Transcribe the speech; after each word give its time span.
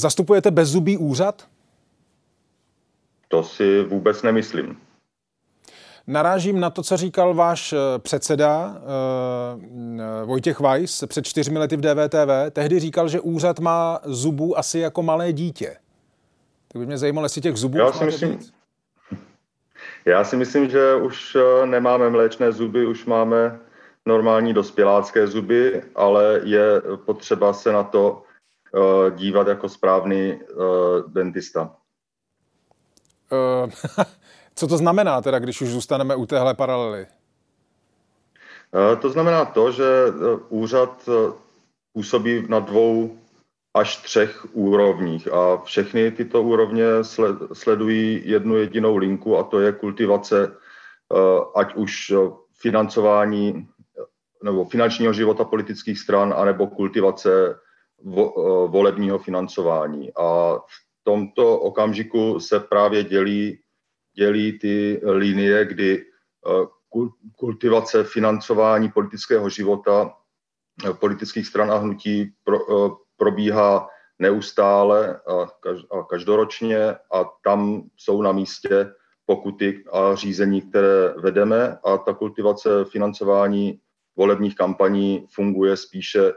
Zastupujete 0.00 0.50
bezzubý 0.50 0.98
úřad? 0.98 1.46
To 3.28 3.42
si 3.42 3.82
vůbec 3.82 4.22
nemyslím. 4.22 4.76
Narážím 6.06 6.60
na 6.60 6.70
to, 6.70 6.82
co 6.82 6.96
říkal 6.96 7.34
váš 7.34 7.72
eh, 7.72 7.98
předseda 7.98 8.76
eh, 8.76 10.24
Vojtěch 10.24 10.60
Weiss 10.60 11.04
před 11.06 11.26
čtyřmi 11.26 11.58
lety 11.58 11.76
v 11.76 11.80
DVTV. 11.80 12.50
Tehdy 12.50 12.80
říkal, 12.80 13.08
že 13.08 13.20
úřad 13.20 13.58
má 13.58 14.00
zubů 14.04 14.58
asi 14.58 14.78
jako 14.78 15.02
malé 15.02 15.32
dítě. 15.32 15.76
Tak 16.72 16.80
by 16.80 16.86
mě 16.86 16.98
zajímalo, 16.98 17.24
jestli 17.24 17.40
těch 17.40 17.56
zubů 17.56 17.78
Já 17.78 17.92
si 17.92 18.04
myslím, 18.04 18.38
já 20.04 20.24
si 20.24 20.36
myslím, 20.36 20.70
že 20.70 20.94
už 20.94 21.36
eh, 21.36 21.66
nemáme 21.66 22.10
mléčné 22.10 22.52
zuby, 22.52 22.86
už 22.86 23.06
máme 23.06 23.58
normální 24.06 24.54
dospělácké 24.54 25.26
zuby, 25.26 25.82
ale 25.94 26.40
je 26.44 26.82
potřeba 27.04 27.52
se 27.52 27.72
na 27.72 27.82
to 27.82 28.22
dívat 29.16 29.46
jako 29.46 29.68
správný 29.68 30.40
dentista. 31.06 31.76
Co 34.54 34.66
to 34.66 34.76
znamená 34.76 35.22
teda, 35.22 35.38
když 35.38 35.60
už 35.60 35.68
zůstaneme 35.68 36.16
u 36.16 36.26
téhle 36.26 36.54
paralely? 36.54 37.06
Eh, 38.74 38.96
to 38.96 39.10
znamená 39.10 39.44
to, 39.44 39.72
že 39.72 39.84
eh, 39.84 40.12
úřad 40.48 41.08
eh, 41.08 41.32
působí 41.92 42.46
na 42.48 42.60
dvou 42.60 43.18
až 43.74 43.96
třech 43.96 44.46
úrovních 44.52 45.32
a 45.32 45.56
všechny 45.56 46.10
tyto 46.10 46.42
úrovně 46.42 46.84
sledují 47.52 48.22
jednu 48.24 48.56
jedinou 48.56 48.96
linku 48.96 49.38
a 49.38 49.42
to 49.42 49.60
je 49.60 49.72
kultivace 49.72 50.56
ať 51.56 51.74
už 51.74 52.12
financování 52.54 53.68
nebo 54.44 54.64
finančního 54.64 55.12
života 55.12 55.44
politických 55.44 55.98
stran, 55.98 56.34
anebo 56.36 56.66
kultivace 56.66 57.58
volebního 58.66 59.18
financování. 59.18 60.12
A 60.16 60.56
v 60.56 61.04
tomto 61.04 61.58
okamžiku 61.58 62.40
se 62.40 62.60
právě 62.60 63.04
dělí 63.04 63.58
dělí 64.14 64.58
ty 64.58 65.00
linie, 65.04 65.64
kdy 65.64 66.04
eh, 66.04 66.66
kultivace 67.36 68.04
financování 68.04 68.88
politického 68.88 69.48
života 69.48 70.14
eh, 70.84 70.92
politických 70.92 71.46
stran 71.46 71.72
a 71.72 71.76
hnutí 71.76 72.32
pro, 72.44 72.58
eh, 72.58 72.90
probíhá 73.16 73.88
neustále 74.18 75.20
a 75.90 76.02
každoročně 76.10 76.90
a 77.12 77.24
tam 77.44 77.82
jsou 77.96 78.22
na 78.22 78.32
místě 78.32 78.92
pokuty 79.26 79.84
a 79.92 80.14
řízení, 80.14 80.60
které 80.60 81.14
vedeme 81.16 81.78
a 81.84 81.98
ta 81.98 82.14
kultivace 82.14 82.84
financování 82.84 83.80
volebních 84.16 84.54
kampaní 84.54 85.26
funguje 85.30 85.76
spíše 85.76 86.32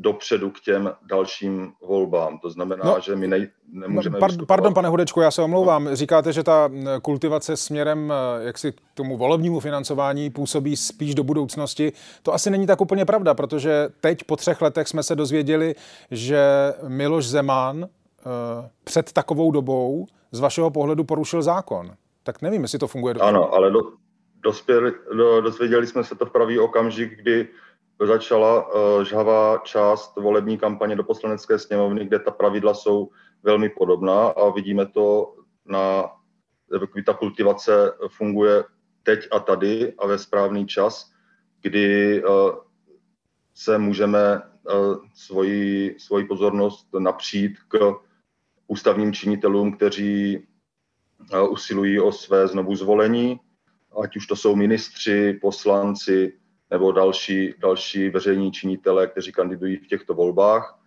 dopředu 0.00 0.50
k 0.50 0.60
těm 0.60 0.92
dalším 1.02 1.72
volbám. 1.88 2.38
To 2.38 2.50
znamená, 2.50 2.84
no, 2.84 3.00
že 3.00 3.16
my 3.16 3.26
nej, 3.28 3.48
nemůžeme... 3.72 4.14
No, 4.14 4.20
pardon, 4.20 4.46
pardon, 4.46 4.74
pane 4.74 4.88
Hudečku, 4.88 5.20
já 5.20 5.30
se 5.30 5.42
omlouvám. 5.42 5.88
Říkáte, 5.92 6.32
že 6.32 6.42
ta 6.42 6.70
kultivace 7.02 7.56
směrem 7.56 8.12
jaksi 8.40 8.72
k 8.72 8.76
tomu 8.94 9.16
volebnímu 9.16 9.60
financování 9.60 10.30
působí 10.30 10.76
spíš 10.76 11.14
do 11.14 11.24
budoucnosti. 11.24 11.92
To 12.22 12.34
asi 12.34 12.50
není 12.50 12.66
tak 12.66 12.80
úplně 12.80 13.04
pravda, 13.04 13.34
protože 13.34 13.88
teď 14.00 14.24
po 14.24 14.36
třech 14.36 14.62
letech 14.62 14.88
jsme 14.88 15.02
se 15.02 15.16
dozvěděli, 15.16 15.74
že 16.10 16.42
Miloš 16.88 17.26
Zeman 17.26 17.86
před 18.84 19.12
takovou 19.12 19.50
dobou 19.50 20.06
z 20.32 20.40
vašeho 20.40 20.70
pohledu 20.70 21.04
porušil 21.04 21.42
zákon. 21.42 21.90
Tak 22.22 22.42
nevím, 22.42 22.62
jestli 22.62 22.78
to 22.78 22.88
funguje 22.88 23.14
dobře. 23.14 23.28
Ano, 23.28 23.54
ale 23.54 23.70
do, 23.70 23.80
dospěli, 24.42 24.92
do, 25.16 25.40
dozvěděli 25.40 25.86
jsme 25.86 26.04
se 26.04 26.14
to 26.14 26.26
v 26.26 26.32
pravý 26.32 26.58
okamžik, 26.58 27.16
kdy 27.16 27.48
začala 28.06 28.66
uh, 28.66 29.04
žhavá 29.04 29.58
část 29.58 30.16
volební 30.16 30.58
kampaně 30.58 30.96
do 30.96 31.04
poslanecké 31.04 31.58
sněmovny, 31.58 32.04
kde 32.04 32.18
ta 32.18 32.30
pravidla 32.30 32.74
jsou 32.74 33.10
velmi 33.42 33.68
podobná 33.68 34.26
a 34.26 34.50
vidíme 34.50 34.86
to 34.86 35.34
na, 35.66 36.10
ta 37.06 37.14
kultivace 37.14 37.92
funguje 38.08 38.64
teď 39.02 39.28
a 39.30 39.40
tady 39.40 39.92
a 39.98 40.06
ve 40.06 40.18
správný 40.18 40.66
čas, 40.66 41.12
kdy 41.62 42.24
uh, 42.24 42.50
se 43.54 43.78
můžeme 43.78 44.42
uh, 44.42 44.96
svoji, 45.14 45.96
svoji 45.98 46.24
pozornost 46.24 46.88
napřít 46.98 47.52
k 47.68 47.94
ústavním 48.66 49.12
činitelům, 49.12 49.72
kteří 49.72 50.46
usilují 51.48 52.00
o 52.00 52.12
své 52.12 52.48
znovu 52.48 52.76
zvolení, 52.76 53.40
ať 54.02 54.16
už 54.16 54.26
to 54.26 54.36
jsou 54.36 54.56
ministři, 54.56 55.38
poslanci, 55.42 56.39
nebo 56.70 56.92
další, 56.92 57.54
další 57.58 58.10
veřejní 58.10 58.52
činitelé, 58.52 59.06
kteří 59.06 59.32
kandidují 59.32 59.76
v 59.76 59.86
těchto 59.86 60.14
volbách 60.14 60.78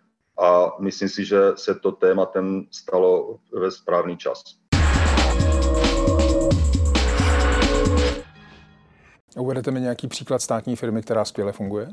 a 0.42 0.72
myslím 0.80 1.10
si, 1.10 1.26
že 1.26 1.40
se 1.56 1.76
to 1.76 1.92
tématem 1.92 2.66
stalo 2.72 3.38
ve 3.54 3.72
správný 3.72 4.18
čas. 4.18 4.44
Uvedete 9.38 9.72
mi 9.72 9.82
nějaký 9.82 10.08
příklad 10.08 10.42
státní 10.42 10.76
firmy, 10.76 11.02
která 11.02 11.26
skvěle 11.26 11.52
funguje? 11.52 11.92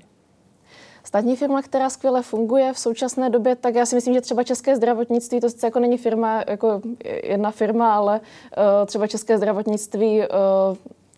Státní 1.05 1.37
firma, 1.37 1.63
která 1.63 1.91
skvěle 1.91 2.23
funguje 2.23 2.73
v 2.73 2.79
současné 2.79 3.31
době, 3.31 3.57
tak 3.57 3.75
já 3.75 3.87
si 3.87 3.95
myslím, 3.95 4.15
že 4.15 4.21
třeba 4.21 4.43
české 4.45 4.77
zdravotnictví, 4.77 5.41
to 5.41 5.51
sice 5.51 5.67
jako 5.67 5.81
není 5.81 5.99
firma, 5.99 6.45
jako 6.49 6.81
jedna 7.23 7.51
firma, 7.51 7.95
ale 7.95 8.21
uh, 8.21 8.87
třeba 8.87 9.07
české 9.07 9.39
zdravotnictví 9.39 10.19
uh, 10.19 10.27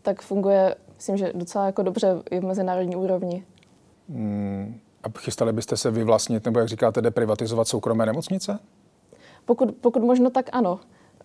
tak 0.03 0.23
funguje 0.23 0.75
myslím, 1.03 1.17
že 1.17 1.33
docela 1.35 1.67
jako 1.67 1.83
dobře 1.83 2.23
i 2.31 2.41
v 2.41 2.45
mezinárodní 2.45 2.97
úrovni. 2.97 3.45
Hmm. 4.09 4.81
A 5.03 5.19
chystali 5.19 5.53
byste 5.53 5.77
se 5.77 5.91
vyvlastnit, 5.91 6.45
nebo 6.45 6.59
jak 6.59 6.69
říkáte, 6.69 7.03
deprivatizovat 7.03 7.69
soukromé 7.69 8.07
nemocnice? 8.07 8.59
Pokud, 9.45 9.75
pokud 9.81 10.03
možno, 10.03 10.31
tak 10.31 10.47
ano. 10.53 10.73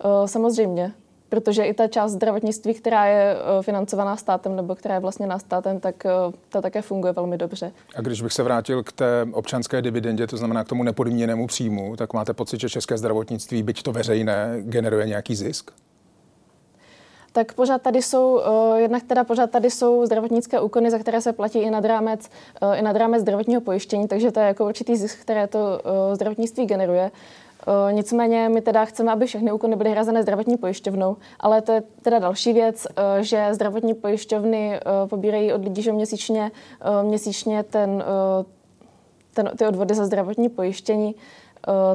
Uh, 0.05 0.25
samozřejmě. 0.25 0.93
Protože 1.29 1.63
i 1.63 1.73
ta 1.73 1.87
část 1.87 2.11
zdravotnictví, 2.11 2.73
která 2.73 3.05
je 3.05 3.35
uh, 3.35 3.61
financovaná 3.61 4.17
státem 4.17 4.55
nebo 4.55 4.75
která 4.75 4.95
je 4.95 5.01
vlastně 5.01 5.27
na 5.27 5.39
státem, 5.39 5.79
tak 5.79 5.95
uh, 6.05 6.33
ta 6.49 6.61
také 6.61 6.81
funguje 6.81 7.13
velmi 7.13 7.37
dobře. 7.37 7.71
A 7.95 8.01
když 8.01 8.21
bych 8.21 8.33
se 8.33 8.43
vrátil 8.43 8.83
k 8.83 8.91
té 8.91 9.27
občanské 9.31 9.81
dividendě, 9.81 10.27
to 10.27 10.37
znamená 10.37 10.63
k 10.63 10.67
tomu 10.67 10.83
nepodmíněnému 10.83 11.47
příjmu, 11.47 11.95
tak 11.95 12.13
máte 12.13 12.33
pocit, 12.33 12.59
že 12.59 12.69
české 12.69 12.97
zdravotnictví, 12.97 13.63
byť 13.63 13.83
to 13.83 13.91
veřejné, 13.91 14.57
generuje 14.61 15.07
nějaký 15.07 15.35
zisk? 15.35 15.71
Tak 17.37 17.53
pořád 17.53 17.81
tady 17.81 18.01
jsou, 18.01 18.35
uh, 18.35 18.77
jednak 18.77 19.03
teda 19.03 19.23
pořád 19.23 19.51
tady 19.51 19.71
jsou 19.71 20.05
zdravotnické 20.05 20.59
úkony, 20.59 20.91
za 20.91 20.99
které 20.99 21.21
se 21.21 21.33
platí 21.33 21.59
i 21.59 21.69
nad 21.69 21.85
rámec, 21.85 22.29
uh, 22.61 22.77
i 22.77 22.81
nad 22.81 22.95
rámec 22.95 23.21
zdravotního 23.21 23.61
pojištění, 23.61 24.07
takže 24.07 24.31
to 24.31 24.39
je 24.39 24.45
jako 24.45 24.65
určitý 24.65 24.95
zisk, 24.97 25.21
které 25.21 25.47
to 25.47 25.59
uh, 25.59 26.15
zdravotnictví 26.15 26.65
generuje. 26.65 27.11
Nicméně 27.91 28.49
my 28.49 28.61
teda 28.61 28.85
chceme, 28.85 29.11
aby 29.11 29.25
všechny 29.25 29.51
úkony 29.51 29.75
byly 29.75 29.89
hrazené 29.91 30.23
zdravotní 30.23 30.57
pojišťovnou, 30.57 31.17
ale 31.39 31.61
to 31.61 31.71
je 31.71 31.83
teda 32.01 32.19
další 32.19 32.53
věc, 32.53 32.87
že 33.19 33.47
zdravotní 33.51 33.93
pojišťovny 33.93 34.79
pobírají 35.09 35.53
od 35.53 35.63
lidí, 35.63 35.81
že 35.81 35.91
měsíčně, 35.91 36.51
měsíčně 37.03 37.63
ten, 37.63 38.03
ten, 39.33 39.51
ty 39.57 39.65
odvody 39.65 39.95
za 39.95 40.05
zdravotní 40.05 40.49
pojištění, 40.49 41.15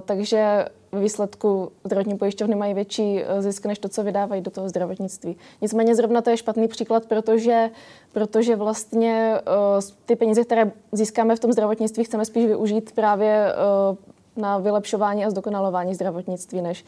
takže 0.04 0.66
ve 0.92 1.00
výsledku 1.00 1.72
zdravotní 1.84 2.19
pojišťovny 2.19 2.54
mají 2.54 2.75
větší 2.75 3.22
eh, 3.22 3.42
zisk 3.42 3.66
než 3.66 3.78
to, 3.78 3.88
co 3.88 4.03
vydávají 4.03 4.42
do 4.42 4.50
toho 4.50 4.69
zdravotnictví. 4.69 5.36
Nicméně 5.62 5.94
zrovna 5.94 6.22
to 6.22 6.30
je 6.30 6.36
špatný 6.36 6.69
příklad, 6.69 7.06
protože, 7.06 7.70
protože 8.12 8.56
vlastně 8.56 9.34
uh, 9.34 9.81
ty 10.06 10.16
peníze, 10.16 10.44
které 10.44 10.72
získáme 10.92 11.36
v 11.36 11.41
tom 11.41 11.52
zdravotnictví, 11.52 12.04
chceme 12.04 12.25
spíš 12.25 12.47
využít 12.47 12.92
právě 12.92 13.52
uh, 13.91 14.42
na 14.42 14.58
vylepšování 14.58 15.25
a 15.25 15.31
zdokonalování 15.31 15.94
zdravotnictví, 15.94 16.62
než, 16.62 16.84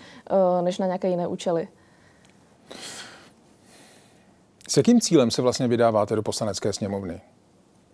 než 0.60 0.78
na 0.78 0.86
nějaké 0.86 1.08
jiné 1.08 1.26
účely. 1.26 1.68
S 4.68 4.76
jakým 4.76 5.00
cílem 5.00 5.30
se 5.30 5.42
vlastně 5.42 5.68
vydáváte 5.68 6.16
do 6.16 6.22
poslanecké 6.22 6.72
sněmovny? 6.72 7.20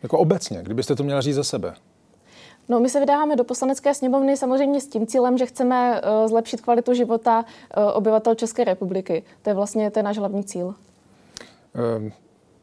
Jako 0.03 0.19
obecně, 0.19 0.63
kdybyste 0.63 0.95
to 0.95 1.03
měla 1.03 1.21
říct 1.21 1.35
za 1.35 1.45
sebe. 1.45 1.75
No, 2.71 2.81
my 2.81 2.89
se 2.89 3.01
vydáváme 3.01 3.37
do 3.37 3.45
poslanecké 3.45 3.95
sněmovny 3.95 4.37
samozřejmě 4.37 4.81
s 4.81 4.89
tím 4.89 5.07
cílem, 5.07 5.39
že 5.39 5.47
chceme 5.47 6.01
uh, 6.01 6.29
zlepšit 6.29 6.61
kvalitu 6.61 6.95
života 6.95 7.45
uh, 7.77 7.85
obyvatel 7.95 8.35
České 8.35 8.65
republiky. 8.65 9.23
To 9.43 9.51
je 9.51 9.55
vlastně 9.55 9.91
ten 9.91 10.05
náš 10.05 10.19
hlavní 10.19 10.45
cíl. 10.45 10.75
Um. 11.99 12.13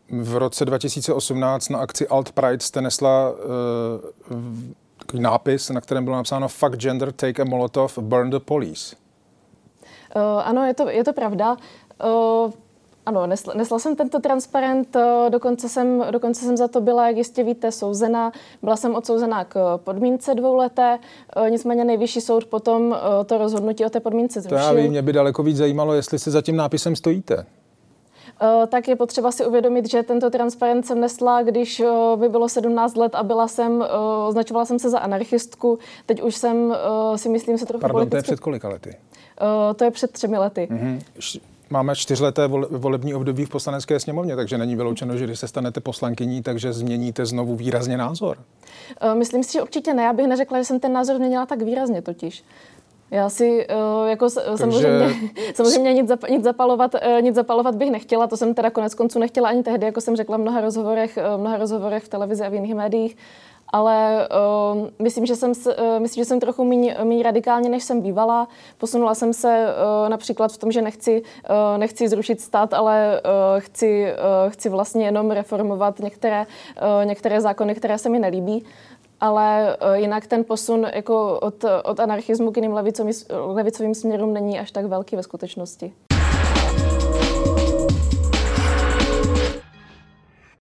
V 0.09 0.35
roce 0.35 0.65
2018 0.65 1.69
na 1.69 1.79
akci 1.79 2.07
Alt 2.07 2.31
Pride 2.31 2.59
jste 2.59 2.81
nesla 2.81 3.31
uh, 3.31 3.35
takový 4.97 5.23
nápis, 5.23 5.69
na 5.69 5.81
kterém 5.81 6.03
bylo 6.03 6.15
napsáno 6.15 6.47
Fuck 6.47 6.75
gender, 6.75 7.11
take 7.11 7.41
a 7.41 7.45
molotov, 7.45 7.97
burn 7.97 8.29
the 8.29 8.39
police. 8.39 8.95
Uh, 10.15 10.21
ano, 10.43 10.65
je 10.65 10.73
to, 10.73 10.89
je 10.89 11.03
to 11.03 11.13
pravda. 11.13 11.57
Uh, 12.05 12.51
ano, 13.07 13.27
nesla, 13.27 13.53
nesla 13.53 13.79
jsem 13.79 13.95
tento 13.95 14.19
transparent, 14.19 14.95
eh, 14.95 15.29
dokonce 15.29 15.69
jsem, 15.69 16.05
dokonce 16.11 16.45
jsem 16.45 16.57
za 16.57 16.67
to 16.67 16.81
byla, 16.81 17.07
jak 17.07 17.17
jistě 17.17 17.43
víte, 17.43 17.71
souzena. 17.71 18.31
Byla 18.63 18.75
jsem 18.75 18.95
odsouzená 18.95 19.45
k 19.45 19.77
podmínce 19.77 20.35
dvouleté, 20.35 20.99
eh, 21.45 21.49
nicméně 21.49 21.83
nejvyšší 21.83 22.21
soud 22.21 22.45
potom 22.45 22.95
eh, 22.95 23.25
to 23.25 23.37
rozhodnutí 23.37 23.85
o 23.85 23.89
té 23.89 23.99
podmínce 23.99 24.41
zrušil. 24.41 24.57
To 24.57 24.63
já 24.63 24.73
vím, 24.73 24.91
mě 24.91 25.01
by 25.01 25.13
daleko 25.13 25.43
víc 25.43 25.57
zajímalo, 25.57 25.93
jestli 25.93 26.19
se 26.19 26.31
za 26.31 26.41
tím 26.41 26.55
nápisem 26.55 26.95
stojíte. 26.95 27.45
tak 28.67 28.87
je 28.87 28.95
potřeba 28.95 29.31
si 29.31 29.45
uvědomit, 29.45 29.89
že 29.89 30.03
tento 30.03 30.29
transparent 30.29 30.85
jsem 30.85 31.01
nesla, 31.01 31.43
když 31.43 31.83
by 32.15 32.29
bylo 32.29 32.49
17 32.49 32.95
let 32.97 33.15
a 33.15 33.23
byla 33.23 33.47
jsem, 33.47 33.85
označovala 34.27 34.65
jsem 34.65 34.79
se 34.79 34.89
za 34.89 34.99
anarchistku. 34.99 35.79
Teď 36.05 36.21
už 36.21 36.35
jsem 36.35 36.75
si 37.15 37.29
myslím 37.29 37.57
se 37.57 37.65
trochu 37.65 37.81
Pardon, 37.81 37.95
politicky... 37.95 38.11
to 38.11 38.17
je 38.17 38.23
před 38.23 38.39
kolika 38.39 38.69
lety? 38.69 38.95
To 39.75 39.83
je 39.83 39.91
před 39.91 40.11
třemi 40.11 40.37
lety. 40.37 40.67
Mm-hmm 40.71 41.01
máme 41.69 41.95
čtyřleté 41.95 42.47
volební 42.69 43.13
období 43.13 43.45
v 43.45 43.49
poslanecké 43.49 43.99
sněmovně, 43.99 44.35
takže 44.35 44.57
není 44.57 44.75
vyloučeno, 44.75 45.17
že 45.17 45.23
když 45.23 45.39
se 45.39 45.47
stanete 45.47 45.79
poslankyní, 45.79 46.43
takže 46.43 46.73
změníte 46.73 47.25
znovu 47.25 47.55
výrazně 47.55 47.97
názor. 47.97 48.37
Myslím 49.13 49.43
si, 49.43 49.53
že 49.53 49.61
určitě 49.61 49.93
ne. 49.93 50.03
Já 50.03 50.13
bych 50.13 50.27
neřekla, 50.27 50.57
že 50.57 50.65
jsem 50.65 50.79
ten 50.79 50.93
názor 50.93 51.15
změnila 51.15 51.45
tak 51.45 51.61
výrazně 51.61 52.01
totiž. 52.01 52.43
Já 53.11 53.29
si 53.29 53.67
uh, 53.67 54.09
jako 54.09 54.29
Takže... 54.29 54.57
samozřejmě, 54.57 55.15
samozřejmě 55.55 55.93
nic, 55.93 56.07
zap, 56.07 56.29
nic, 56.29 56.43
zapalovat, 56.43 56.93
uh, 56.93 57.21
nic 57.21 57.35
zapalovat 57.35 57.75
bych 57.75 57.91
nechtěla, 57.91 58.27
to 58.27 58.37
jsem 58.37 58.53
teda 58.53 58.69
konec 58.69 58.93
konců 58.93 59.19
nechtěla 59.19 59.49
ani 59.49 59.63
tehdy, 59.63 59.85
jako 59.85 60.01
jsem 60.01 60.15
řekla 60.15 60.37
v 60.37 60.39
mnoha 60.39 60.61
rozhovorech, 60.61 61.17
mnoha 61.37 61.57
rozhovorech 61.57 62.03
v 62.03 62.09
televizi 62.09 62.43
a 62.43 62.49
v 62.49 62.53
jiných 62.53 62.75
médiích, 62.75 63.17
ale 63.73 64.27
uh, 64.73 64.87
myslím, 64.99 65.25
že 65.25 65.35
jsem, 65.35 65.51
uh, 65.51 65.99
myslím, 65.99 66.21
že 66.21 66.25
jsem 66.25 66.39
trochu 66.39 66.63
méně 66.63 67.23
radikálně, 67.23 67.69
než 67.69 67.83
jsem 67.83 68.01
bývala. 68.01 68.47
Posunula 68.77 69.15
jsem 69.15 69.33
se 69.33 69.65
uh, 69.67 70.09
například 70.09 70.51
v 70.51 70.57
tom, 70.57 70.71
že 70.71 70.81
nechci, 70.81 71.21
uh, 71.21 71.77
nechci 71.77 72.07
zrušit 72.07 72.41
stát, 72.41 72.73
ale 72.73 73.21
uh, 73.21 73.59
chci, 73.59 74.13
uh, 74.13 74.51
chci 74.51 74.69
vlastně 74.69 75.05
jenom 75.05 75.31
reformovat 75.31 75.99
některé, 75.99 76.45
uh, 76.45 77.05
některé 77.05 77.41
zákony, 77.41 77.75
které 77.75 77.97
se 77.97 78.09
mi 78.09 78.19
nelíbí 78.19 78.65
ale 79.19 79.77
uh, 79.77 79.93
jinak 79.93 80.27
ten 80.27 80.43
posun 80.43 80.87
jako 80.93 81.39
od, 81.39 81.65
od 81.83 81.99
anarchismu 81.99 82.51
k 82.51 82.57
jiným 82.57 82.73
levicovým, 82.73 83.13
levicovým 83.29 83.95
směrům 83.95 84.33
není 84.33 84.59
až 84.59 84.71
tak 84.71 84.85
velký 84.85 85.15
ve 85.15 85.23
skutečnosti. 85.23 85.93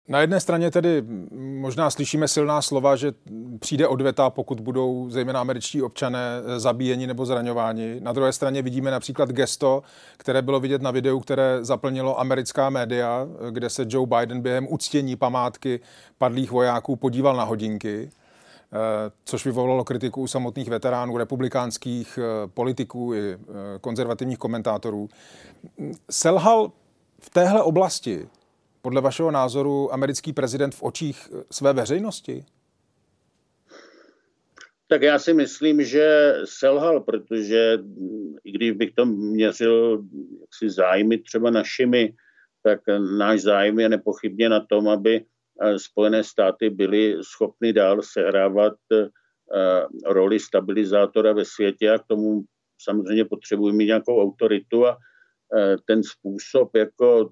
Na 0.08 0.20
jedné 0.20 0.40
straně 0.40 0.70
tedy 0.70 1.02
možná 1.60 1.90
slyšíme 1.90 2.28
silná 2.28 2.62
slova, 2.62 2.96
že 2.96 3.12
přijde 3.60 3.88
odveta, 3.88 4.30
pokud 4.30 4.60
budou 4.60 5.10
zejména 5.10 5.40
američtí 5.40 5.82
občané 5.82 6.20
zabíjeni 6.56 7.06
nebo 7.06 7.26
zraňováni. 7.26 8.00
Na 8.00 8.12
druhé 8.12 8.32
straně 8.32 8.62
vidíme 8.62 8.90
například 8.90 9.30
gesto, 9.30 9.82
které 10.16 10.42
bylo 10.42 10.60
vidět 10.60 10.82
na 10.82 10.90
videu, 10.90 11.20
které 11.20 11.58
zaplnilo 11.64 12.20
americká 12.20 12.70
média, 12.70 13.26
kde 13.50 13.70
se 13.70 13.86
Joe 13.88 14.06
Biden 14.06 14.40
během 14.40 14.66
uctění 14.70 15.16
památky 15.16 15.80
padlých 16.18 16.50
vojáků 16.50 16.96
podíval 16.96 17.36
na 17.36 17.44
hodinky 17.44 18.10
což 19.24 19.44
vyvolalo 19.44 19.84
kritiku 19.84 20.22
u 20.22 20.26
samotných 20.26 20.68
veteránů, 20.68 21.16
republikánských 21.16 22.18
politiků 22.46 23.14
i 23.14 23.38
konzervativních 23.80 24.38
komentátorů. 24.38 25.08
Selhal 26.10 26.72
v 27.20 27.30
téhle 27.30 27.62
oblasti 27.62 28.28
podle 28.86 29.00
vašeho 29.00 29.30
názoru 29.30 29.92
americký 29.94 30.32
prezident 30.32 30.74
v 30.74 30.82
očích 30.82 31.28
eh, 31.32 31.42
své 31.50 31.72
veřejnosti? 31.72 32.44
Tak 34.86 35.02
já 35.02 35.18
si 35.18 35.34
myslím, 35.34 35.84
že 35.84 36.34
selhal, 36.44 37.00
protože 37.00 37.78
mm, 37.82 38.34
i 38.44 38.52
když 38.52 38.70
bych 38.72 38.90
to 38.94 39.06
měřil 39.06 40.04
jaksi 40.40 40.70
zájmy 40.70 41.18
třeba 41.18 41.50
našimi, 41.50 42.14
tak 42.62 42.80
náš 43.18 43.40
zájem 43.40 43.80
je 43.80 43.88
nepochybně 43.88 44.48
na 44.48 44.60
tom, 44.60 44.88
aby 44.88 45.24
eh, 45.24 45.78
Spojené 45.78 46.24
státy 46.24 46.70
byly 46.70 47.16
schopny 47.22 47.72
dál 47.72 48.02
sehrávat 48.02 48.78
eh, 48.92 49.08
roli 50.06 50.40
stabilizátora 50.40 51.32
ve 51.32 51.44
světě 51.44 51.90
a 51.90 51.98
k 51.98 52.06
tomu 52.06 52.42
samozřejmě 52.78 53.24
potřebujeme 53.24 53.84
nějakou 53.84 54.22
autoritu 54.22 54.86
a 54.86 54.98
ten 55.86 56.02
způsob, 56.02 56.76
jako 56.76 57.30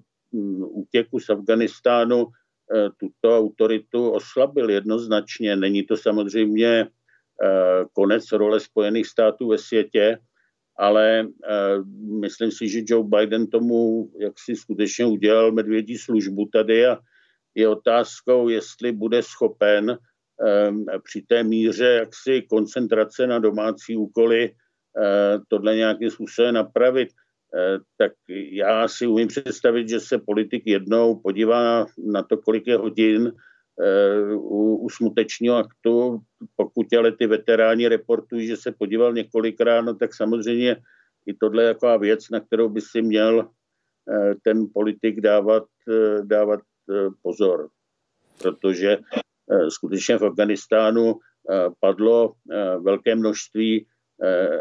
útěku 0.61 1.19
z 1.19 1.29
Afganistánu 1.29 2.27
eh, 2.27 2.89
tuto 2.97 3.37
autoritu 3.37 4.09
oslabil 4.09 4.69
jednoznačně. 4.69 5.55
Není 5.55 5.83
to 5.83 5.97
samozřejmě 5.97 6.87
eh, 7.43 7.85
konec 7.93 8.31
role 8.31 8.59
Spojených 8.59 9.07
států 9.07 9.47
ve 9.47 9.57
světě, 9.57 10.17
ale 10.77 11.19
eh, 11.19 11.77
myslím 12.21 12.51
si, 12.51 12.69
že 12.69 12.81
Joe 12.87 13.07
Biden 13.07 13.47
tomu 13.47 14.09
jak 14.19 14.33
si 14.39 14.55
skutečně 14.55 15.05
udělal 15.05 15.51
medvědí 15.51 15.97
službu 15.97 16.49
tady 16.53 16.85
a 16.85 16.97
je 17.55 17.67
otázkou, 17.67 18.49
jestli 18.49 18.91
bude 18.91 19.23
schopen 19.23 19.97
při 21.03 21.21
té 21.21 21.43
míře 21.43 21.85
jaksi 21.85 22.41
koncentrace 22.49 23.27
na 23.27 23.39
domácí 23.39 23.97
úkoly 23.97 24.51
tohle 25.47 25.75
nějakým 25.75 26.09
způsobem 26.09 26.53
napravit. 26.53 27.09
Eh, 27.55 27.79
tak 27.97 28.11
já 28.51 28.87
si 28.87 29.07
umím 29.07 29.27
představit, 29.27 29.89
že 29.89 29.99
se 29.99 30.17
politik 30.17 30.63
jednou 30.65 31.15
podívá 31.15 31.85
na 31.97 32.23
to, 32.23 32.37
kolik 32.37 32.67
je 32.67 32.77
hodin 32.77 33.31
eh, 33.81 34.33
u, 34.33 34.75
u 34.75 34.89
smutečního 34.89 35.55
aktu. 35.55 36.19
Pokud 36.55 36.93
ale 36.93 37.11
ty 37.11 37.27
veteráni 37.27 37.87
reportují, 37.87 38.47
že 38.47 38.57
se 38.57 38.71
podíval 38.71 39.13
několikrát, 39.13 39.81
no 39.81 39.93
tak 39.93 40.15
samozřejmě 40.15 40.77
i 41.25 41.33
tohle 41.33 41.63
je 41.63 41.73
taková 41.73 41.97
věc, 41.97 42.29
na 42.29 42.39
kterou 42.39 42.69
by 42.69 42.81
si 42.81 43.01
měl 43.01 43.49
eh, 44.11 44.35
ten 44.43 44.67
politik 44.73 45.21
dávat, 45.21 45.63
dávat 46.21 46.59
pozor. 47.21 47.69
Protože 48.41 48.97
skutečně 49.69 50.17
v 50.17 50.25
Afganistánu 50.25 51.19
padlo 51.79 52.33
velké 52.81 53.15
množství 53.15 53.87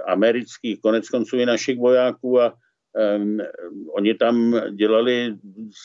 amerických, 0.06 0.80
konec 0.80 1.08
konců 1.08 1.36
i 1.36 1.46
našich 1.46 1.78
vojáků 1.78 2.40
a 2.40 2.54
oni 3.88 4.14
tam 4.14 4.54
dělali 4.76 5.36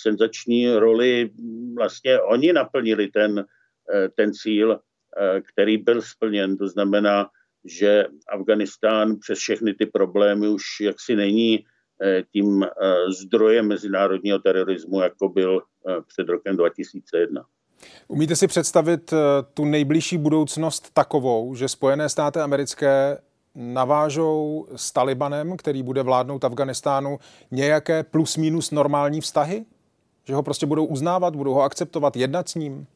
senzační 0.02 0.76
roli, 0.76 1.30
vlastně 1.76 2.20
oni 2.20 2.54
naplnili 2.54 3.08
ten, 3.08 3.46
eh, 3.94 4.10
ten 4.16 4.34
cíl, 4.34 4.80
eh, 5.18 5.42
který 5.42 5.78
byl 5.78 6.02
splněn. 6.02 6.58
To 6.58 6.68
znamená, 6.68 7.30
že 7.66 8.06
Afganistán 8.30 9.20
přes 9.20 9.40
všechny 9.40 9.74
ty 9.74 9.86
problémy 9.86 10.48
už 10.48 10.64
jaksi 10.82 11.16
není 11.16 11.66
eh, 12.02 12.24
tím 12.32 12.66
zdrojem 13.22 13.68
mezinárodního 13.68 14.40
terorismu, 14.40 15.02
jako 15.02 15.30
byl 15.30 15.62
před 16.08 16.30
rokem 16.30 16.58
2001. 16.58 17.46
Umíte 18.08 18.36
si 18.36 18.48
představit 18.48 19.14
tu 19.54 19.66
nejbližší 19.66 20.18
budoucnost 20.18 20.94
takovou, 20.94 21.56
že 21.56 21.68
Spojené 21.68 22.10
státy 22.10 22.40
americké 22.40 23.18
navážou 23.60 24.68
s 24.76 24.92
Talibanem, 24.92 25.58
který 25.58 25.84
bude 25.84 26.04
vládnout 26.04 26.44
Afganistánu, 26.44 27.20
nějaké 27.52 28.04
plus 28.04 28.38
minus 28.38 28.72
normální 28.72 29.22
vztahy? 29.22 29.66
Že 30.24 30.34
ho 30.34 30.44
prostě 30.44 30.66
budou 30.66 30.86
uznávat, 30.86 31.36
budou 31.36 31.54
ho 31.54 31.62
akceptovat, 31.62 32.16
jednat 32.16 32.50
s 32.50 32.56
ním? 32.56 32.88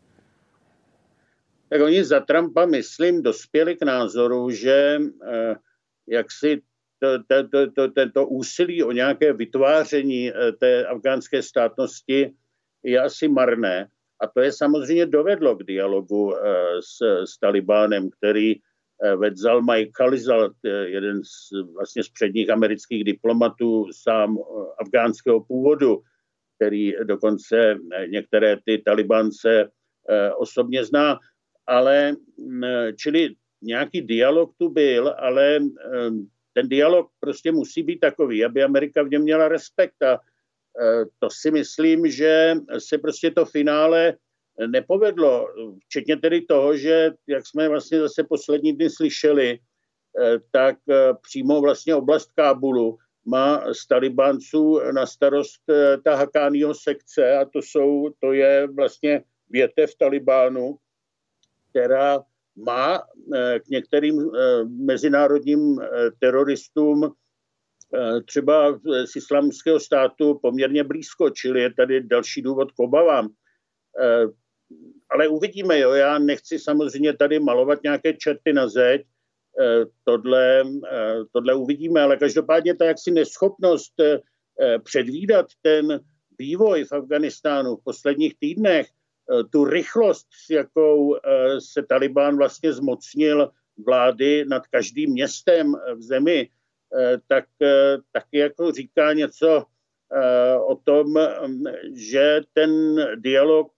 Tak 1.70 1.82
oni 1.82 2.04
za 2.04 2.20
Trumpa, 2.20 2.66
myslím, 2.66 3.24
dospěli 3.24 3.76
k 3.76 3.82
názoru, 3.82 4.50
že 4.50 5.00
eh, 5.28 5.56
jak 6.08 6.32
si 6.32 6.62
to, 7.00 7.24
to, 7.28 7.48
to, 7.48 7.72
to, 7.72 7.88
tento 7.88 8.28
úsilí 8.28 8.84
o 8.84 8.92
nějaké 8.92 9.34
vytváření 9.34 10.32
eh, 10.32 10.52
té 10.52 10.86
afgánské 10.86 11.42
státnosti 11.44 12.34
je 12.84 13.00
asi 13.02 13.28
marné. 13.28 13.88
A 14.22 14.28
to 14.28 14.42
je 14.42 14.52
samozřejmě 14.52 15.06
dovedlo 15.06 15.56
k 15.56 15.64
dialogu 15.64 16.36
eh, 16.36 16.42
s, 16.82 17.24
s 17.26 17.38
Talibánem, 17.40 18.10
který 18.10 18.56
Vedzal 19.04 19.62
Mike 19.62 19.92
Khalizal, 19.92 20.52
eh, 20.66 20.70
jeden 20.70 21.24
z, 21.24 21.52
vlastně 21.76 22.04
z 22.04 22.10
předních 22.10 22.50
amerických 22.50 23.04
diplomatů, 23.04 23.88
sám 23.92 24.38
eh, 24.38 24.66
afgánského 24.80 25.44
původu, 25.44 26.02
který 26.56 26.94
dokonce 27.04 27.78
některé 28.08 28.58
ty 28.66 28.78
talibance 28.78 29.70
osobně 30.38 30.86
zná, 30.86 31.20
ale 31.68 32.16
mm, 32.38 32.64
čili 32.98 33.36
nějaký 33.62 34.02
dialog 34.02 34.52
tu 34.58 34.70
byl, 34.70 35.16
ale 35.18 35.60
ten 36.54 36.70
dialog 36.70 37.10
prostě 37.20 37.52
musí 37.52 37.84
být 37.84 38.00
takový, 38.00 38.46
aby 38.46 38.64
Amerika 38.64 39.04
v 39.04 39.10
něm 39.10 39.22
měla 39.22 39.48
respekt. 39.48 40.04
A 40.04 40.20
to 41.20 41.30
si 41.30 41.52
myslím, 41.52 42.08
že 42.08 42.56
se 42.78 42.98
prostě 42.98 43.32
to 43.32 43.46
finále 43.46 44.14
nepovedlo, 44.68 45.48
včetně 45.86 46.18
tedy 46.18 46.42
toho, 46.42 46.78
že, 46.78 47.12
jak 47.28 47.48
jsme 47.48 47.70
vlastně 47.70 48.00
zase 48.00 48.24
poslední 48.24 48.74
dny 48.74 48.90
slyšeli, 48.90 49.60
eh, 49.60 50.40
tak 50.52 50.76
eh, 50.90 51.14
přímo 51.22 51.62
vlastně 51.62 51.96
oblast 51.96 52.32
Kábulu 52.36 52.98
má 53.26 53.74
z 53.74 53.88
talibánců 53.88 54.80
na 54.92 55.06
starost 55.06 55.70
eh, 55.70 55.98
ta 56.04 56.16
Hakányho 56.16 56.74
sekce 56.74 57.38
a 57.38 57.46
to, 57.46 57.60
jsou, 57.62 58.10
to 58.20 58.34
je 58.34 58.68
vlastně 58.68 59.24
větev 59.50 59.96
Talibánu, 59.96 60.78
která 61.70 62.20
má 62.56 63.02
k 63.60 63.68
některým 63.70 64.32
mezinárodním 64.68 65.82
teroristům 66.20 67.14
třeba 68.26 68.80
z 69.06 69.16
islamského 69.16 69.80
státu 69.80 70.40
poměrně 70.42 70.84
blízko, 70.84 71.30
čili 71.30 71.62
je 71.62 71.74
tady 71.74 72.04
další 72.04 72.42
důvod 72.42 72.72
k 72.72 72.80
obavám 72.80 73.30
ale 75.14 75.28
uvidíme, 75.28 75.80
jo. 75.80 75.92
Já 75.92 76.20
nechci 76.20 76.60
samozřejmě 76.60 77.14
tady 77.14 77.40
malovat 77.40 77.84
nějaké 77.84 78.14
čerty 78.14 78.54
na 78.54 78.68
zeď, 78.68 79.02
eh, 79.62 79.86
tohle, 80.04 80.64
eh, 80.92 81.16
tohle 81.32 81.56
uvidíme, 81.56 82.02
ale 82.02 82.18
každopádně 82.18 82.76
ta 82.76 82.86
jaksi 82.86 83.12
neschopnost 83.12 83.94
eh, 84.00 84.20
předvídat 84.80 85.46
ten 85.62 86.00
vývoj 86.40 86.84
v 86.84 86.92
Afganistánu 86.92 87.76
v 87.76 87.84
posledních 87.84 88.34
týdnech, 88.40 88.88
tu 89.52 89.66
rychlost, 89.66 90.28
s 90.46 90.50
jakou 90.50 91.16
se 91.60 91.84
Taliban 91.84 92.38
vlastně 92.38 92.74
zmocnil 92.74 93.52
vlády 93.86 94.46
nad 94.48 94.68
každým 94.68 95.12
městem 95.12 95.74
v 95.96 96.02
zemi, 96.02 96.50
tak 97.28 97.46
taky 98.12 98.38
jako 98.38 98.72
říká 98.72 99.14
něco 99.14 99.66
o 100.66 100.76
tom, 100.76 101.08
že 101.94 102.42
ten 102.54 102.72
dialog 103.16 103.72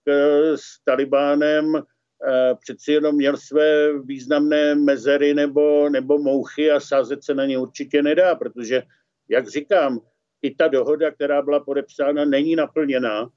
s 0.55 0.83
Talibánem 0.85 1.83
Eh, 2.27 2.55
přeci 2.61 2.91
jenom 2.91 3.15
měl 3.15 3.37
své 3.37 3.99
významné 3.99 4.75
mezery 4.75 5.33
nebo, 5.33 5.89
nebo 5.89 6.17
mouchy 6.17 6.71
a 6.71 6.79
sázet 6.79 7.23
se 7.23 7.33
na 7.33 7.45
ně 7.45 7.57
určitě 7.57 8.03
nedá, 8.03 8.35
protože, 8.35 8.83
jak 9.29 9.47
říkám, 9.47 9.99
i 10.41 10.55
ta 10.55 10.67
dohoda, 10.67 11.11
která 11.11 11.41
byla 11.41 11.59
podepsána, 11.59 12.25
není 12.25 12.55
naplněná 12.55 13.29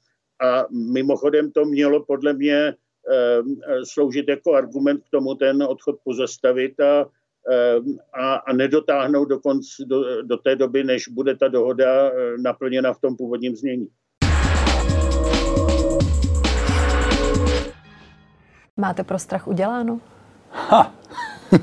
a 0.43 0.67
mimochodem 0.93 1.52
to 1.52 1.64
mělo 1.64 2.05
podle 2.05 2.33
mě 2.33 2.75
sloužit 3.85 4.28
jako 4.28 4.55
argument 4.55 5.02
k 5.05 5.11
tomu 5.11 5.35
ten 5.35 5.62
odchod 5.62 5.97
pozastavit 6.05 6.81
a, 6.81 7.11
a, 8.12 8.35
a 8.35 8.52
nedotáhnout 8.52 9.28
do, 9.28 9.38
konc, 9.38 9.67
do, 9.87 10.23
do 10.23 10.37
té 10.37 10.57
doby, 10.57 10.85
než 10.85 11.09
bude 11.09 11.37
ta 11.37 11.49
dohoda 11.49 12.11
naplněna 12.43 12.93
v 12.93 13.00
tom 13.00 13.17
původním 13.17 13.57
znění. 13.57 13.88
Máte 18.76 19.05
pro 19.05 19.19
strach 19.19 19.49
uděláno? 19.49 20.00
Ha! 20.52 20.95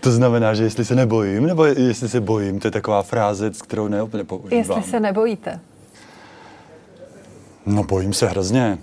to 0.00 0.10
znamená, 0.10 0.54
že 0.54 0.62
jestli 0.62 0.84
se 0.84 0.94
nebojím, 0.94 1.46
nebo 1.46 1.64
jestli 1.64 2.08
se 2.08 2.20
bojím, 2.20 2.60
to 2.60 2.66
je 2.66 2.72
taková 2.72 3.02
fráze, 3.02 3.50
kterou 3.50 3.88
neúplně 3.88 4.24
používám. 4.24 4.58
Jestli 4.58 4.82
se 4.82 5.00
nebojíte. 5.00 5.60
No 7.66 7.84
bojím 7.84 8.12
se 8.12 8.26
hrozně. 8.26 8.78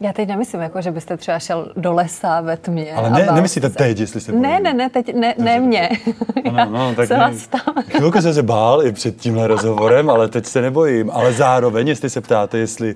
Já 0.00 0.12
teď 0.12 0.28
nemyslím, 0.28 0.60
jako, 0.60 0.80
že 0.80 0.90
byste 0.90 1.16
třeba 1.16 1.38
šel 1.38 1.72
do 1.76 1.92
lesa 1.92 2.40
ve 2.40 2.56
tmě. 2.56 2.92
Ale 2.94 3.10
ne, 3.10 3.26
nemyslíte 3.32 3.70
se... 3.70 3.74
teď, 3.74 4.00
jestli 4.00 4.20
se 4.20 4.32
bojím. 4.32 4.42
Ne, 4.42 4.60
ne, 4.60 4.74
ne, 4.74 4.90
teď, 4.90 5.14
ne, 5.14 5.34
ne 5.38 5.60
mě. 5.60 5.88
Ano, 6.50 6.70
no, 6.70 6.94
tak 6.94 7.08
se 7.08 7.16
vás 7.16 7.48
Chvilku 7.90 8.20
jsem 8.20 8.34
se 8.34 8.42
bál 8.42 8.86
i 8.86 8.92
před 8.92 9.16
tímhle 9.16 9.46
rozhovorem, 9.46 10.10
ale 10.10 10.28
teď 10.28 10.46
se 10.46 10.60
nebojím. 10.60 11.10
Ale 11.10 11.32
zároveň, 11.32 11.88
jestli 11.88 12.10
se 12.10 12.20
ptáte, 12.20 12.58
jestli 12.58 12.94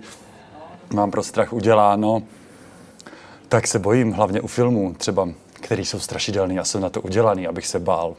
mám 0.94 1.10
pro 1.10 1.22
strach 1.22 1.52
uděláno, 1.52 2.22
tak 3.48 3.66
se 3.66 3.78
bojím, 3.78 4.12
hlavně 4.12 4.40
u 4.40 4.46
filmů 4.46 4.94
třeba, 4.98 5.28
který 5.52 5.84
jsou 5.84 5.98
strašidelný 5.98 6.58
a 6.58 6.64
jsou 6.64 6.78
na 6.78 6.90
to 6.90 7.00
udělaný, 7.00 7.46
abych 7.46 7.66
se 7.66 7.78
bál. 7.78 8.14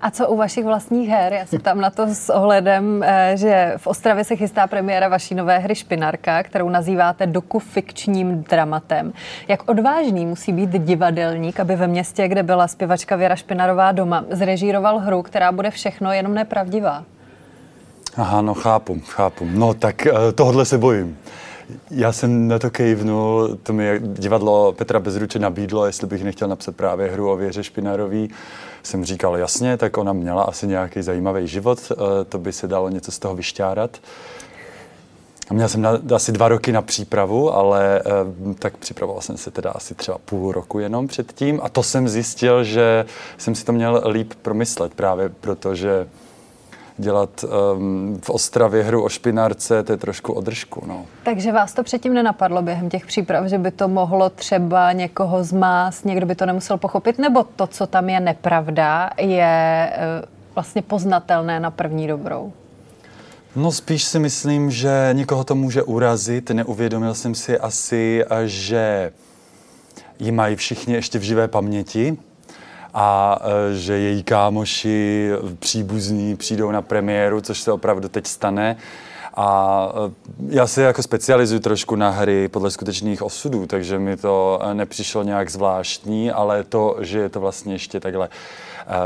A 0.00 0.10
co 0.10 0.28
u 0.28 0.36
vašich 0.36 0.64
vlastních 0.64 1.08
her? 1.08 1.32
Já 1.32 1.46
se 1.46 1.58
tam 1.58 1.80
na 1.80 1.90
to 1.90 2.06
s 2.06 2.30
ohledem, 2.32 3.02
eh, 3.02 3.32
že 3.36 3.72
v 3.76 3.86
Ostravě 3.86 4.24
se 4.24 4.36
chystá 4.36 4.66
premiéra 4.66 5.08
vaší 5.08 5.34
nové 5.34 5.58
hry 5.58 5.74
Špinarka, 5.74 6.42
kterou 6.42 6.68
nazýváte 6.68 7.26
dokufikčním 7.26 8.42
dramatem. 8.42 9.12
Jak 9.48 9.70
odvážný 9.70 10.26
musí 10.26 10.52
být 10.52 10.70
divadelník, 10.70 11.60
aby 11.60 11.76
ve 11.76 11.86
městě, 11.86 12.28
kde 12.28 12.42
byla 12.42 12.68
zpěvačka 12.68 13.16
Věra 13.16 13.36
Špinarová 13.36 13.92
doma, 13.92 14.24
zrežíroval 14.30 14.98
hru, 14.98 15.22
která 15.22 15.52
bude 15.52 15.70
všechno 15.70 16.12
jenom 16.12 16.34
nepravdivá? 16.34 17.04
Aha, 18.16 18.42
no 18.42 18.54
chápu, 18.54 19.00
chápu. 19.06 19.46
No 19.50 19.74
tak 19.74 20.06
eh, 20.06 20.12
tohle 20.34 20.64
se 20.64 20.78
bojím. 20.78 21.18
Já 21.90 22.12
jsem 22.12 22.48
na 22.48 22.58
to 22.58 22.70
kejvnul, 22.70 23.58
to 23.62 23.72
mi 23.72 24.00
divadlo 24.00 24.72
Petra 24.72 25.00
Bezruče 25.00 25.38
nabídlo, 25.38 25.86
jestli 25.86 26.06
bych 26.06 26.24
nechtěl 26.24 26.48
napsat 26.48 26.76
právě 26.76 27.10
hru 27.10 27.30
o 27.30 27.36
Věře 27.36 27.64
Špinarový. 27.64 28.30
Jsem 28.82 29.04
říkal, 29.04 29.36
jasně, 29.36 29.76
tak 29.76 29.98
ona 29.98 30.12
měla 30.12 30.42
asi 30.42 30.66
nějaký 30.66 31.02
zajímavý 31.02 31.48
život, 31.48 31.92
eh, 31.92 32.24
to 32.24 32.38
by 32.38 32.52
se 32.52 32.68
dalo 32.68 32.88
něco 32.88 33.12
z 33.12 33.18
toho 33.18 33.36
vyšťárat. 33.36 33.98
A 35.50 35.54
měl 35.54 35.68
jsem 35.68 35.82
na, 35.82 35.98
asi 36.14 36.32
dva 36.32 36.48
roky 36.48 36.72
na 36.72 36.82
přípravu, 36.82 37.54
ale 37.54 37.98
eh, 38.00 38.54
tak 38.58 38.76
připravoval 38.76 39.22
jsem 39.22 39.36
se 39.36 39.50
teda 39.50 39.70
asi 39.70 39.94
třeba 39.94 40.18
půl 40.18 40.52
roku 40.52 40.78
jenom 40.78 41.08
předtím 41.08 41.60
a 41.62 41.68
to 41.68 41.82
jsem 41.82 42.08
zjistil, 42.08 42.64
že 42.64 43.04
jsem 43.38 43.54
si 43.54 43.64
to 43.64 43.72
měl 43.72 44.02
líp 44.06 44.34
promyslet 44.42 44.94
právě 44.94 45.28
protože 45.28 46.06
dělat 46.98 47.44
um, 47.44 48.20
v 48.22 48.30
Ostravě 48.30 48.82
hru 48.82 49.04
o 49.04 49.08
špinárce, 49.08 49.82
to 49.82 49.92
je 49.92 49.96
trošku 49.96 50.32
održku. 50.32 50.82
No. 50.86 51.06
Takže 51.22 51.52
vás 51.52 51.74
to 51.74 51.82
předtím 51.82 52.14
nenapadlo 52.14 52.62
během 52.62 52.90
těch 52.90 53.06
příprav, 53.06 53.46
že 53.46 53.58
by 53.58 53.70
to 53.70 53.88
mohlo 53.88 54.30
třeba 54.30 54.92
někoho 54.92 55.44
zmást, 55.44 56.04
někdo 56.04 56.26
by 56.26 56.34
to 56.34 56.46
nemusel 56.46 56.78
pochopit, 56.78 57.18
nebo 57.18 57.44
to, 57.56 57.66
co 57.66 57.86
tam 57.86 58.08
je 58.08 58.20
nepravda, 58.20 59.10
je 59.18 59.92
uh, 59.96 60.28
vlastně 60.54 60.82
poznatelné 60.82 61.60
na 61.60 61.70
první 61.70 62.06
dobrou? 62.06 62.52
No 63.56 63.72
spíš 63.72 64.04
si 64.04 64.18
myslím, 64.18 64.70
že 64.70 65.10
někoho 65.12 65.44
to 65.44 65.54
může 65.54 65.82
urazit. 65.82 66.50
Neuvědomil 66.50 67.14
jsem 67.14 67.34
si 67.34 67.58
asi, 67.58 68.24
že 68.44 69.12
ji 70.18 70.32
mají 70.32 70.56
všichni 70.56 70.94
ještě 70.94 71.18
v 71.18 71.22
živé 71.22 71.48
paměti, 71.48 72.16
a 72.98 73.38
e, 73.40 73.74
že 73.74 73.98
její 73.98 74.22
kámoši, 74.22 75.30
příbuzní 75.58 76.36
přijdou 76.36 76.70
na 76.70 76.82
premiéru, 76.82 77.40
což 77.40 77.60
se 77.60 77.72
opravdu 77.72 78.08
teď 78.08 78.26
stane. 78.26 78.76
A 79.34 79.88
e, 80.08 80.12
já 80.48 80.66
se 80.66 80.82
jako 80.82 81.02
specializuji 81.02 81.60
trošku 81.60 81.96
na 81.96 82.10
hry 82.10 82.48
podle 82.48 82.70
skutečných 82.70 83.22
osudů, 83.22 83.66
takže 83.66 83.98
mi 83.98 84.16
to 84.16 84.60
e, 84.62 84.74
nepřišlo 84.74 85.22
nějak 85.22 85.50
zvláštní, 85.50 86.30
ale 86.30 86.64
to, 86.64 86.96
že 87.00 87.18
je 87.18 87.28
to 87.28 87.40
vlastně 87.40 87.74
ještě 87.74 88.00
takhle 88.00 88.28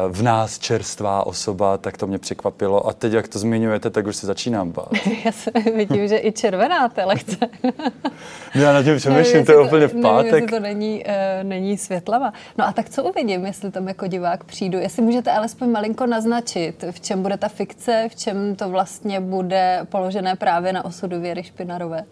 v 0.09 0.23
nás 0.23 0.59
čerstvá 0.59 1.27
osoba, 1.27 1.79
tak 1.79 1.97
to 1.97 2.07
mě 2.07 2.19
překvapilo. 2.19 2.87
A 2.87 2.93
teď, 2.93 3.13
jak 3.13 3.29
to 3.29 3.39
zmiňujete, 3.39 3.91
tak 3.91 4.07
už 4.07 4.17
se 4.17 4.27
začínám 4.27 4.73
bát. 4.73 4.89
Já 5.25 5.33
se 5.33 5.51
vidím, 5.75 6.09
že 6.09 6.19
i 6.19 6.33
červená 6.33 6.89
té 6.89 7.05
lehce. 7.05 7.37
Já 8.55 8.73
na 8.73 8.83
tím 8.83 8.97
přemýšlím, 8.97 9.45
to 9.45 9.53
je 9.53 9.61
úplně 9.67 9.87
v 9.87 10.01
pátek. 10.01 10.33
Nevím, 10.33 10.49
to 10.49 10.61
není, 10.61 11.05
uh, 11.05 11.13
není 11.43 11.79
světlava. 11.79 12.33
No 12.59 12.69
a 12.69 12.73
tak 12.73 12.89
co 12.89 13.05
uvidím, 13.05 13.47
jestli 13.47 13.71
tam 13.71 13.89
jako 13.89 14.07
divák 14.07 14.45
přijdu? 14.45 14.79
Jestli 14.79 15.03
můžete 15.03 15.33
alespoň 15.33 15.71
malinko 15.71 16.07
naznačit, 16.07 16.85
v 16.91 17.01
čem 17.01 17.23
bude 17.23 17.37
ta 17.37 17.49
fikce, 17.49 18.09
v 18.11 18.17
čem 18.17 18.57
to 18.57 18.69
vlastně 18.69 19.21
bude 19.21 19.87
položené 19.89 20.37
právě 20.37 20.73
na 20.73 20.85
osudu 20.85 21.21
Věry 21.21 21.43
Špinarové? 21.43 22.05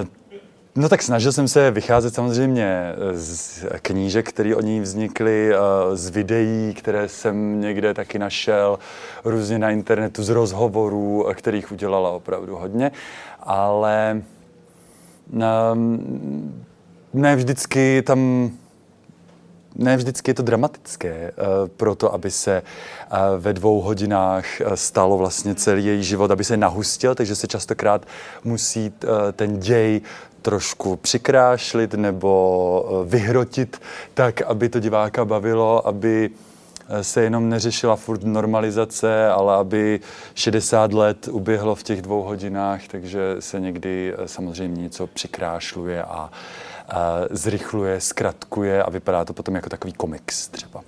Uh, 0.00 0.23
No 0.76 0.88
tak 0.88 1.02
snažil 1.02 1.32
jsem 1.32 1.48
se 1.48 1.70
vycházet 1.70 2.14
samozřejmě 2.14 2.94
z 3.12 3.64
knížek, 3.82 4.28
které 4.28 4.56
o 4.56 4.60
ní 4.60 4.80
vznikly, 4.80 5.54
eh, 5.54 5.58
z 5.96 6.10
videí, 6.10 6.74
které 6.74 7.08
jsem 7.08 7.60
někde 7.60 7.94
taky 7.94 8.18
našel, 8.18 8.78
různě 9.24 9.58
na 9.58 9.70
internetu, 9.70 10.22
z 10.22 10.28
rozhovorů, 10.28 11.26
kterých 11.34 11.72
udělala 11.72 12.10
opravdu 12.10 12.56
hodně, 12.56 12.92
ale 13.40 14.22
um, 15.72 16.64
ne 17.12 17.36
vždycky 17.36 18.02
tam 18.02 18.50
ne 19.74 19.96
vždycky 19.96 20.30
je 20.30 20.34
to 20.34 20.42
dramatické 20.42 21.32
uh, 21.32 21.68
pro 21.68 21.94
to, 21.94 22.14
aby 22.14 22.30
se 22.30 22.62
uh, 22.62 23.18
ve 23.38 23.52
dvou 23.52 23.80
hodinách 23.80 24.44
uh, 24.60 24.72
stalo 24.74 25.18
vlastně 25.18 25.54
celý 25.54 25.84
její 25.84 26.04
život, 26.04 26.30
aby 26.30 26.44
se 26.44 26.56
nahustil, 26.56 27.14
takže 27.14 27.36
se 27.36 27.46
častokrát 27.46 28.06
musí 28.44 28.92
ten 29.36 29.58
děj 29.58 30.00
trošku 30.44 30.96
přikrášlit 30.96 31.94
nebo 31.94 32.30
eh, 32.86 33.08
vyhrotit 33.08 33.80
tak, 34.14 34.42
aby 34.42 34.68
to 34.68 34.80
diváka 34.80 35.24
bavilo, 35.24 35.86
aby 35.86 36.30
eh, 36.30 36.53
se 37.02 37.22
jenom 37.22 37.48
neřešila 37.48 37.96
furt 37.96 38.22
normalizace, 38.22 39.28
ale 39.28 39.54
aby 39.54 40.00
60 40.34 40.92
let 40.92 41.28
uběhlo 41.30 41.74
v 41.74 41.82
těch 41.82 42.02
dvou 42.02 42.22
hodinách, 42.22 42.80
takže 42.88 43.36
se 43.40 43.60
někdy 43.60 44.14
eh, 44.16 44.28
samozřejmě 44.28 44.82
něco 44.82 45.06
přikrášluje 45.06 46.02
a, 46.02 46.30
a 46.88 47.20
zrychluje, 47.30 48.00
zkratkuje 48.00 48.82
a 48.82 48.90
vypadá 48.90 49.24
to 49.24 49.32
potom 49.32 49.54
jako 49.54 49.70
takový 49.70 49.92
komiks 49.92 50.48
třeba. 50.48 50.80